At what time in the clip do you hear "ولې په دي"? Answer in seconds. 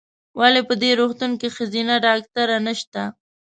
0.39-0.91